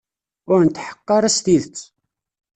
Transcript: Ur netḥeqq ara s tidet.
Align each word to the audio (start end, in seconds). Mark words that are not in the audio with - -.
Ur 0.51 0.59
netḥeqq 0.63 1.07
ara 1.17 1.29
s 1.35 1.37
tidet. 1.45 1.77